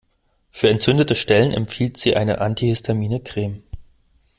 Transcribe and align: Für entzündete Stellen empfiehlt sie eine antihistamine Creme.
Für 0.49 0.67
entzündete 0.67 1.13
Stellen 1.15 1.51
empfiehlt 1.51 1.95
sie 1.95 2.15
eine 2.15 2.41
antihistamine 2.41 3.19
Creme. 3.19 3.61